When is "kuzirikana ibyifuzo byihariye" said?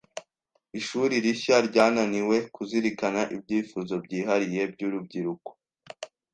2.55-4.61